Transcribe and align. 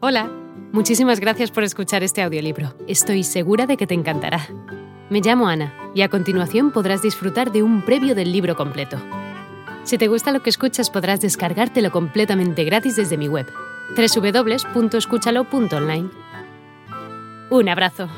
Hola, 0.00 0.30
muchísimas 0.70 1.18
gracias 1.18 1.50
por 1.50 1.64
escuchar 1.64 2.04
este 2.04 2.22
audiolibro. 2.22 2.72
Estoy 2.86 3.24
segura 3.24 3.66
de 3.66 3.76
que 3.76 3.88
te 3.88 3.94
encantará. 3.94 4.46
Me 5.10 5.20
llamo 5.20 5.48
Ana 5.48 5.74
y 5.92 6.02
a 6.02 6.08
continuación 6.08 6.70
podrás 6.70 7.02
disfrutar 7.02 7.50
de 7.50 7.64
un 7.64 7.84
previo 7.84 8.14
del 8.14 8.30
libro 8.30 8.54
completo. 8.54 8.96
Si 9.82 9.98
te 9.98 10.06
gusta 10.06 10.30
lo 10.30 10.40
que 10.40 10.50
escuchas 10.50 10.88
podrás 10.88 11.20
descargártelo 11.20 11.90
completamente 11.90 12.62
gratis 12.62 12.94
desde 12.94 13.16
mi 13.16 13.26
web, 13.26 13.52
www.escúchalo.online. 13.96 16.10
Un 17.50 17.68
abrazo. 17.68 18.08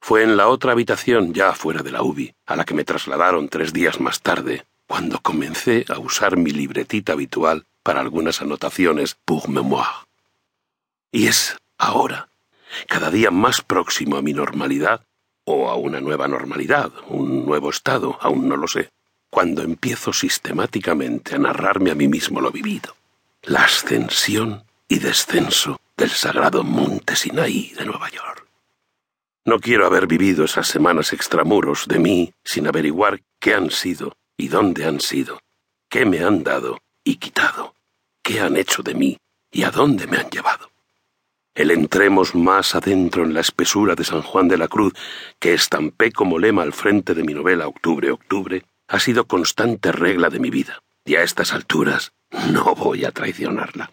Fue 0.00 0.22
en 0.22 0.36
la 0.36 0.46
otra 0.46 0.70
habitación, 0.70 1.34
ya 1.34 1.54
fuera 1.54 1.82
de 1.82 1.90
la 1.90 2.04
UBI, 2.04 2.32
a 2.46 2.54
la 2.54 2.64
que 2.64 2.74
me 2.74 2.84
trasladaron 2.84 3.48
tres 3.48 3.72
días 3.72 4.00
más 4.00 4.22
tarde, 4.22 4.64
cuando 4.86 5.18
comencé 5.18 5.84
a 5.88 5.98
usar 5.98 6.36
mi 6.36 6.52
libretita 6.52 7.14
habitual 7.14 7.66
para 7.82 8.00
algunas 8.00 8.40
anotaciones 8.40 9.16
pour 9.24 9.48
mémoire. 9.48 10.06
Y 11.10 11.26
es 11.26 11.56
ahora, 11.78 12.28
cada 12.88 13.10
día 13.10 13.30
más 13.30 13.60
próximo 13.60 14.16
a 14.16 14.22
mi 14.22 14.32
normalidad, 14.32 15.04
o 15.44 15.68
a 15.68 15.74
una 15.74 16.00
nueva 16.00 16.28
normalidad, 16.28 16.92
un 17.08 17.44
nuevo 17.44 17.70
estado, 17.70 18.16
aún 18.20 18.48
no 18.48 18.56
lo 18.56 18.68
sé, 18.68 18.90
cuando 19.30 19.62
empiezo 19.62 20.12
sistemáticamente 20.12 21.34
a 21.34 21.38
narrarme 21.38 21.90
a 21.90 21.94
mí 21.94 22.08
mismo 22.08 22.40
lo 22.40 22.50
vivido. 22.50 22.94
La 23.42 23.64
ascensión 23.64 24.64
y 24.88 24.98
descenso 24.98 25.80
del 25.96 26.10
sagrado 26.10 26.62
monte 26.62 27.16
Sinaí 27.16 27.72
de 27.76 27.84
Nueva 27.84 28.10
York. 28.10 28.46
No 29.44 29.58
quiero 29.58 29.86
haber 29.86 30.06
vivido 30.06 30.44
esas 30.44 30.68
semanas 30.68 31.12
extramuros 31.12 31.88
de 31.88 31.98
mí 31.98 32.34
sin 32.44 32.68
averiguar 32.68 33.20
qué 33.40 33.54
han 33.54 33.70
sido 33.70 34.16
y 34.36 34.48
dónde 34.48 34.84
han 34.84 35.00
sido, 35.00 35.40
qué 35.88 36.04
me 36.06 36.20
han 36.22 36.44
dado 36.44 36.78
y 37.04 37.16
quitado, 37.16 37.74
qué 38.22 38.40
han 38.40 38.56
hecho 38.56 38.82
de 38.82 38.94
mí 38.94 39.18
y 39.50 39.64
a 39.64 39.70
dónde 39.70 40.06
me 40.06 40.16
han 40.16 40.30
llevado. 40.30 40.70
El 41.54 41.70
entremos 41.70 42.34
más 42.34 42.74
adentro 42.74 43.24
en 43.24 43.34
la 43.34 43.40
espesura 43.40 43.94
de 43.94 44.04
San 44.04 44.22
Juan 44.22 44.48
de 44.48 44.56
la 44.56 44.68
Cruz, 44.68 44.94
que 45.38 45.52
estampé 45.52 46.10
como 46.10 46.38
lema 46.38 46.62
al 46.62 46.72
frente 46.72 47.12
de 47.12 47.24
mi 47.24 47.34
novela 47.34 47.68
Octubre, 47.68 48.10
Octubre, 48.10 48.64
ha 48.88 48.98
sido 48.98 49.26
constante 49.26 49.92
regla 49.92 50.30
de 50.30 50.38
mi 50.38 50.48
vida, 50.48 50.82
y 51.04 51.16
a 51.16 51.22
estas 51.22 51.52
alturas 51.52 52.12
no 52.50 52.74
voy 52.74 53.04
a 53.04 53.10
traicionarla. 53.10 53.92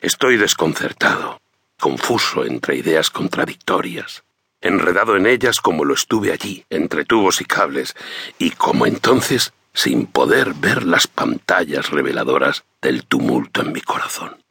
Estoy 0.00 0.36
desconcertado, 0.36 1.40
confuso 1.78 2.44
entre 2.44 2.76
ideas 2.76 3.10
contradictorias, 3.10 4.24
enredado 4.60 5.16
en 5.16 5.26
ellas 5.26 5.60
como 5.60 5.84
lo 5.84 5.94
estuve 5.94 6.32
allí, 6.32 6.64
entre 6.70 7.04
tubos 7.04 7.40
y 7.40 7.44
cables, 7.44 7.94
y 8.38 8.50
como 8.50 8.86
entonces 8.86 9.52
sin 9.78 10.06
poder 10.06 10.54
ver 10.54 10.82
las 10.82 11.06
pantallas 11.06 11.90
reveladoras 11.90 12.64
del 12.82 13.04
tumulto 13.04 13.62
en 13.62 13.70
mi 13.70 13.80
corazón. 13.80 14.42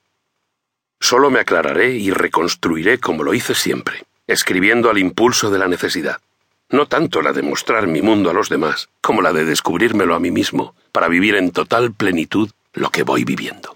Solo 1.02 1.30
me 1.30 1.42
aclararé 1.42 1.97
y 1.97 2.11
reconstruiré 2.11 2.97
como 2.97 3.23
lo 3.23 3.33
hice 3.33 3.53
siempre, 3.53 4.05
escribiendo 4.25 4.89
al 4.89 4.98
impulso 4.98 5.52
de 5.52 5.59
la 5.59 5.67
necesidad, 5.67 6.22
no 6.70 6.86
tanto 6.86 7.22
la 7.22 7.33
de 7.33 7.42
mostrar 7.42 7.88
mi 7.88 8.02
mundo 8.02 8.30
a 8.30 8.33
los 8.33 8.48
demás, 8.48 8.88
como 9.02 9.22
la 9.22 9.33
de 9.33 9.44
descubrírmelo 9.44 10.16
a 10.16 10.22
mí 10.22 10.31
mismo, 10.31 10.75
para 10.94 11.09
vivir 11.09 11.36
en 11.36 11.52
total 11.52 11.92
plenitud 11.92 12.50
lo 12.72 12.89
que 12.89 13.03
voy 13.03 13.25
viviendo. 13.25 13.75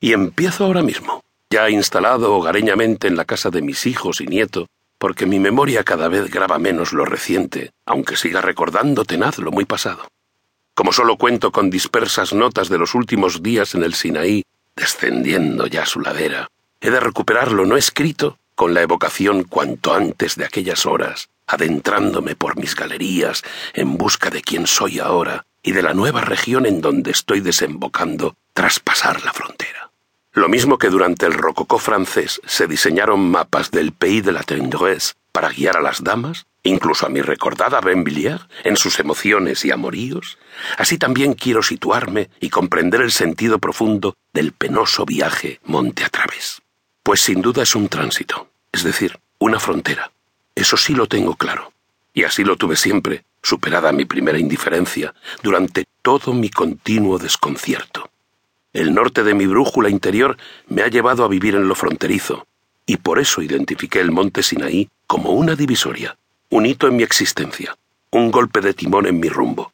Y 0.00 0.14
empiezo 0.14 0.64
ahora 0.64 0.82
mismo, 0.82 1.24
ya 1.50 1.68
instalado 1.68 2.34
hogareñamente 2.34 3.06
en 3.06 3.16
la 3.16 3.26
casa 3.26 3.50
de 3.50 3.60
mis 3.60 3.84
hijos 3.84 4.22
y 4.22 4.26
nieto, 4.26 4.66
porque 4.96 5.26
mi 5.26 5.40
memoria 5.40 5.84
cada 5.84 6.08
vez 6.08 6.30
graba 6.30 6.58
menos 6.58 6.94
lo 6.94 7.04
reciente, 7.04 7.72
aunque 7.84 8.16
siga 8.16 8.40
recordando 8.40 9.04
tenaz 9.04 9.36
lo 9.36 9.52
muy 9.52 9.66
pasado. 9.66 10.08
Como 10.78 10.92
solo 10.92 11.16
cuento 11.16 11.50
con 11.50 11.70
dispersas 11.70 12.32
notas 12.32 12.68
de 12.68 12.78
los 12.78 12.94
últimos 12.94 13.42
días 13.42 13.74
en 13.74 13.82
el 13.82 13.94
Sinaí, 13.94 14.44
descendiendo 14.76 15.66
ya 15.66 15.84
su 15.84 15.98
ladera, 15.98 16.46
he 16.80 16.88
de 16.92 17.00
recuperar 17.00 17.50
lo 17.50 17.66
no 17.66 17.76
escrito 17.76 18.38
con 18.54 18.74
la 18.74 18.82
evocación 18.82 19.42
cuanto 19.42 19.92
antes 19.92 20.36
de 20.36 20.44
aquellas 20.44 20.86
horas, 20.86 21.30
adentrándome 21.48 22.36
por 22.36 22.56
mis 22.56 22.76
galerías 22.76 23.42
en 23.74 23.98
busca 23.98 24.30
de 24.30 24.40
quién 24.40 24.68
soy 24.68 25.00
ahora 25.00 25.46
y 25.64 25.72
de 25.72 25.82
la 25.82 25.94
nueva 25.94 26.20
región 26.20 26.64
en 26.64 26.80
donde 26.80 27.10
estoy 27.10 27.40
desembocando 27.40 28.36
tras 28.52 28.78
pasar 28.78 29.24
la 29.24 29.32
frontera. 29.32 29.90
Lo 30.32 30.48
mismo 30.48 30.78
que 30.78 30.90
durante 30.90 31.26
el 31.26 31.32
rococó 31.32 31.80
francés 31.80 32.40
se 32.46 32.68
diseñaron 32.68 33.28
mapas 33.28 33.72
del 33.72 33.90
Pays 33.90 34.24
de 34.24 34.30
la 34.30 34.44
Tendresse 34.44 35.16
para 35.32 35.48
guiar 35.48 35.76
a 35.76 35.82
las 35.82 36.04
damas, 36.04 36.46
incluso 36.68 37.06
a 37.06 37.08
mi 37.08 37.20
recordada 37.20 37.80
Benvilliers, 37.80 38.46
en 38.64 38.76
sus 38.76 38.98
emociones 39.00 39.64
y 39.64 39.70
amoríos, 39.70 40.38
así 40.76 40.98
también 40.98 41.34
quiero 41.34 41.62
situarme 41.62 42.30
y 42.40 42.50
comprender 42.50 43.00
el 43.00 43.12
sentido 43.12 43.58
profundo 43.58 44.16
del 44.32 44.52
penoso 44.52 45.04
viaje 45.04 45.60
monte 45.64 46.04
a 46.04 46.08
través. 46.08 46.62
Pues 47.02 47.20
sin 47.20 47.42
duda 47.42 47.62
es 47.62 47.74
un 47.74 47.88
tránsito, 47.88 48.50
es 48.72 48.84
decir, 48.84 49.18
una 49.38 49.58
frontera. 49.58 50.10
Eso 50.54 50.76
sí 50.76 50.94
lo 50.94 51.06
tengo 51.06 51.36
claro. 51.36 51.72
Y 52.12 52.24
así 52.24 52.44
lo 52.44 52.56
tuve 52.56 52.76
siempre, 52.76 53.24
superada 53.42 53.92
mi 53.92 54.04
primera 54.04 54.38
indiferencia, 54.38 55.14
durante 55.42 55.86
todo 56.02 56.32
mi 56.32 56.50
continuo 56.50 57.18
desconcierto. 57.18 58.10
El 58.72 58.92
norte 58.92 59.22
de 59.22 59.34
mi 59.34 59.46
brújula 59.46 59.88
interior 59.88 60.36
me 60.66 60.82
ha 60.82 60.88
llevado 60.88 61.24
a 61.24 61.28
vivir 61.28 61.54
en 61.54 61.68
lo 61.68 61.74
fronterizo, 61.74 62.46
y 62.86 62.96
por 62.96 63.18
eso 63.18 63.40
identifiqué 63.40 64.00
el 64.00 64.10
monte 64.10 64.42
Sinaí 64.42 64.88
como 65.06 65.30
una 65.30 65.54
divisoria, 65.54 66.16
un 66.50 66.64
hito 66.64 66.88
en 66.88 66.96
mi 66.96 67.02
existencia, 67.02 67.76
un 68.10 68.30
golpe 68.30 68.60
de 68.60 68.72
timón 68.72 69.06
en 69.06 69.20
mi 69.20 69.28
rumbo. 69.28 69.72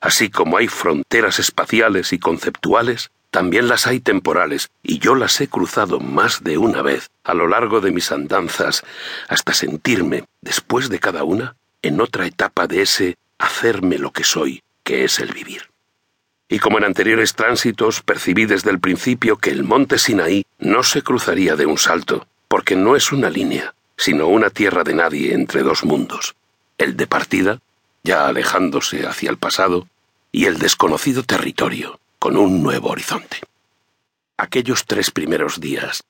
Así 0.00 0.30
como 0.30 0.56
hay 0.56 0.68
fronteras 0.68 1.38
espaciales 1.38 2.12
y 2.12 2.18
conceptuales, 2.18 3.10
también 3.30 3.68
las 3.68 3.86
hay 3.86 4.00
temporales, 4.00 4.70
y 4.82 5.00
yo 5.00 5.14
las 5.16 5.40
he 5.40 5.48
cruzado 5.48 6.00
más 6.00 6.42
de 6.44 6.56
una 6.56 6.82
vez 6.82 7.10
a 7.24 7.34
lo 7.34 7.48
largo 7.48 7.80
de 7.80 7.90
mis 7.90 8.10
andanzas, 8.12 8.84
hasta 9.28 9.52
sentirme, 9.52 10.24
después 10.40 10.88
de 10.88 10.98
cada 10.98 11.24
una, 11.24 11.56
en 11.82 12.00
otra 12.00 12.26
etapa 12.26 12.66
de 12.66 12.82
ese 12.82 13.18
hacerme 13.38 13.98
lo 13.98 14.12
que 14.12 14.24
soy, 14.24 14.62
que 14.82 15.04
es 15.04 15.18
el 15.18 15.32
vivir. 15.32 15.68
Y 16.48 16.58
como 16.58 16.78
en 16.78 16.84
anteriores 16.84 17.34
tránsitos 17.34 18.02
percibí 18.02 18.46
desde 18.46 18.70
el 18.70 18.78
principio 18.78 19.36
que 19.36 19.50
el 19.50 19.64
monte 19.64 19.98
Sinaí 19.98 20.46
no 20.58 20.82
se 20.82 21.02
cruzaría 21.02 21.56
de 21.56 21.66
un 21.66 21.76
salto, 21.76 22.26
porque 22.48 22.76
no 22.76 22.94
es 22.96 23.10
una 23.10 23.30
línea, 23.30 23.74
sino 23.96 24.28
una 24.28 24.50
tierra 24.50 24.84
de 24.84 24.94
nadie 24.94 25.34
entre 25.34 25.62
dos 25.62 25.84
mundos, 25.84 26.34
el 26.78 26.96
de 26.96 27.06
partida, 27.06 27.60
ya 28.02 28.26
alejándose 28.26 29.06
hacia 29.06 29.30
el 29.30 29.38
pasado, 29.38 29.88
y 30.32 30.46
el 30.46 30.58
desconocido 30.58 31.22
territorio, 31.22 32.00
con 32.18 32.36
un 32.36 32.62
nuevo 32.62 32.90
horizonte. 32.90 33.40
Aquellos 34.36 34.84
tres 34.86 35.10
primeros 35.10 35.60
días, 35.60 36.02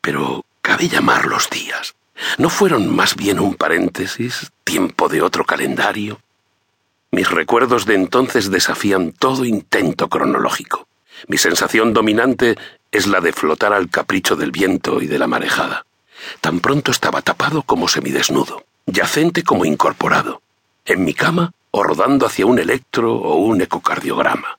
pero 0.00 0.44
cabe 0.62 0.88
llamarlos 0.88 1.50
días, 1.50 1.94
¿no 2.38 2.48
fueron 2.48 2.94
más 2.94 3.14
bien 3.14 3.38
un 3.40 3.54
paréntesis, 3.54 4.50
tiempo 4.64 5.08
de 5.08 5.22
otro 5.22 5.44
calendario? 5.44 6.20
Mis 7.10 7.30
recuerdos 7.30 7.86
de 7.86 7.94
entonces 7.94 8.50
desafían 8.50 9.12
todo 9.12 9.44
intento 9.44 10.08
cronológico. 10.08 10.88
Mi 11.26 11.38
sensación 11.38 11.92
dominante 11.92 12.56
es 12.90 13.06
la 13.06 13.20
de 13.20 13.32
flotar 13.32 13.72
al 13.72 13.90
capricho 13.90 14.36
del 14.36 14.50
viento 14.50 15.02
y 15.02 15.06
de 15.06 15.18
la 15.18 15.26
marejada. 15.26 15.84
Tan 16.40 16.60
pronto 16.60 16.90
estaba 16.90 17.22
tapado 17.22 17.62
como 17.62 17.88
semidesnudo, 17.88 18.64
yacente 18.86 19.42
como 19.42 19.64
incorporado, 19.64 20.42
en 20.84 21.04
mi 21.04 21.14
cama 21.14 21.52
o 21.70 21.82
rodando 21.82 22.26
hacia 22.26 22.46
un 22.46 22.58
electro 22.58 23.14
o 23.14 23.36
un 23.36 23.60
ecocardiograma. 23.60 24.58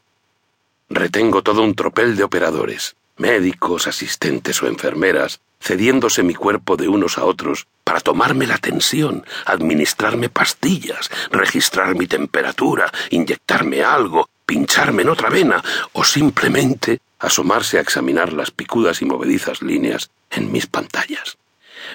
Retengo 0.90 1.44
todo 1.44 1.62
un 1.62 1.76
tropel 1.76 2.16
de 2.16 2.24
operadores, 2.24 2.96
médicos, 3.18 3.88
asistentes 3.88 4.62
o 4.64 4.68
enfermeras, 4.68 5.40
cediéndose 5.62 6.24
mi 6.24 6.34
cuerpo 6.34 6.78
de 6.78 6.88
unos 6.88 7.18
a 7.18 7.26
otros 7.26 7.68
para 7.84 8.00
tomarme 8.00 8.48
la 8.48 8.58
tensión, 8.58 9.26
administrarme 9.46 10.30
pastillas, 10.30 11.10
registrar 11.32 11.96
mi 11.96 12.08
temperatura, 12.08 12.92
inyectarme 13.10 13.84
algo, 13.84 14.30
pincharme 14.46 15.02
en 15.04 15.10
otra 15.10 15.30
vena 15.30 15.64
o 15.94 16.04
simplemente 16.04 17.02
asomarse 17.20 17.78
a 17.78 17.82
examinar 17.82 18.34
las 18.34 18.52
picudas 18.52 19.02
y 19.02 19.06
movedizas 19.06 19.62
líneas 19.62 20.10
en 20.32 20.52
mis 20.52 20.68
pantallas. 20.68 21.38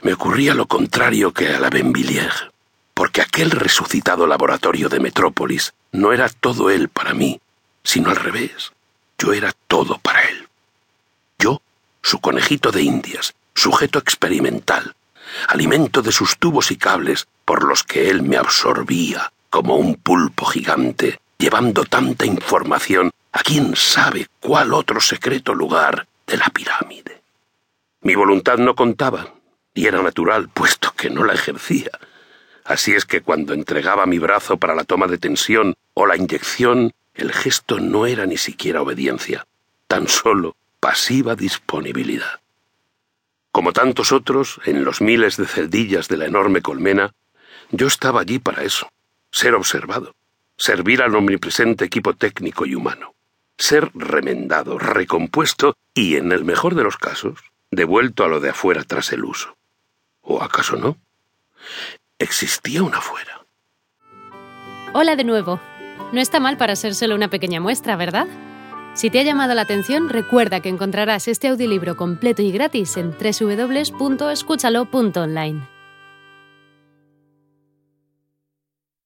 Me 0.03 0.13
ocurría 0.13 0.55
lo 0.55 0.67
contrario 0.67 1.33
que 1.33 1.49
a 1.49 1.61
la 1.61 1.71
Benvilliers, 1.71 2.51
porque 2.95 3.23
aquel 3.23 3.51
resucitado 3.51 4.27
laboratorio 4.27 4.89
de 4.89 5.01
Metrópolis 5.01 5.75
no 5.93 6.13
era 6.13 6.29
todo 6.29 6.71
él 6.71 6.89
para 6.89 7.15
mí, 7.15 7.41
sino 7.83 8.11
al 8.11 8.17
revés. 8.17 8.73
Yo 9.19 9.33
era 9.33 9.53
todo 9.69 9.99
para 9.99 10.23
él. 10.23 10.49
Yo, 11.39 11.61
su 12.03 12.21
conejito 12.21 12.73
de 12.73 12.83
indias, 12.83 13.35
sujeto 13.55 13.99
experimental, 13.99 14.95
alimento 15.49 16.03
de 16.03 16.13
sus 16.13 16.39
tubos 16.39 16.71
y 16.71 16.77
cables 16.77 17.27
por 17.45 17.65
los 17.65 17.85
que 17.85 18.11
él 18.11 18.23
me 18.23 18.37
absorbía 18.37 19.33
como 19.51 19.77
un 19.77 19.95
pulpo 19.95 20.47
gigante, 20.47 21.21
llevando 21.39 21.85
tanta 21.85 22.27
información 22.27 23.13
a 23.33 23.41
quién 23.41 23.77
sabe 23.77 24.27
cuál 24.41 24.73
otro 24.73 25.01
secreto 25.01 25.55
lugar 25.55 26.07
de 26.27 26.37
la 26.37 26.47
pirámide. 26.47 27.23
Mi 28.03 28.15
voluntad 28.15 28.59
no 28.59 28.75
contaba, 28.75 29.33
y 29.75 29.87
era 29.87 30.01
natural, 30.03 30.49
puesto 30.49 30.93
que 30.97 31.11
no 31.11 31.25
la 31.25 31.35
ejercía. 31.35 31.91
Así 32.65 32.93
es 32.93 33.05
que 33.05 33.21
cuando 33.21 33.53
entregaba 33.53 34.07
mi 34.07 34.19
brazo 34.19 34.57
para 34.57 34.75
la 34.75 34.85
toma 34.85 35.07
de 35.07 35.19
tensión 35.19 35.75
o 35.93 36.07
la 36.07 36.17
inyección, 36.17 36.93
el 37.15 37.33
gesto 37.33 37.81
no 37.81 38.07
era 38.07 38.25
ni 38.27 38.39
siquiera 38.39 38.83
obediencia. 38.83 39.47
tan 39.87 40.09
solo 40.09 40.57
pasiva 40.81 41.37
disponibilidad. 41.37 42.41
Como 43.53 43.73
tantos 43.73 44.11
otros, 44.11 44.61
en 44.65 44.85
los 44.85 45.01
miles 45.01 45.37
de 45.37 45.47
celdillas 45.47 46.09
de 46.09 46.17
la 46.17 46.27
enorme 46.27 46.63
colmena, 46.63 47.13
yo 47.71 47.87
estaba 47.87 48.23
allí 48.23 48.39
para 48.39 48.65
eso, 48.65 48.91
ser 49.31 49.55
observado, 49.55 50.17
servir 50.57 51.03
al 51.03 51.15
omnipresente 51.15 51.85
equipo 51.85 52.15
técnico 52.15 52.67
y 52.67 52.75
humano, 52.75 53.15
ser 53.57 53.91
remendado, 53.95 54.79
recompuesto 54.79 55.77
y, 55.95 56.17
en 56.17 56.33
el 56.33 56.45
mejor 56.45 56.75
de 56.75 56.83
los 56.83 56.97
casos, 56.97 57.39
devuelto 57.71 58.25
a 58.25 58.29
lo 58.29 58.41
de 58.41 58.51
afuera 58.51 58.83
tras 58.85 59.13
el 59.13 59.25
uso. 59.25 59.57
¿O 60.25 60.43
acaso 60.43 60.77
no? 60.77 60.99
Existía 62.19 62.83
una 62.83 62.99
afuera. 62.99 63.47
Hola 64.93 65.17
de 65.17 65.25
nuevo. 65.25 65.61
No 66.13 66.21
está 66.21 66.39
mal 66.41 66.57
para 66.57 66.77
ser 66.77 66.95
solo 66.95 67.15
una 67.15 67.29
pequeña 67.29 67.61
muestra, 67.61 67.97
¿verdad? 67.97 68.27
Si 68.95 69.11
te 69.11 69.21
ha 69.21 69.25
llamado 69.25 69.55
la 69.55 69.63
atención, 69.63 70.09
recuerda 70.09 70.61
que 70.61 70.69
encontrarás 70.69 71.29
este 71.29 71.49
audiolibro 71.49 71.97
completo 71.97 72.43
y 72.43 72.53
gratis 72.53 72.97
en 72.97 73.11
www.escúchalo.online. 73.11 75.74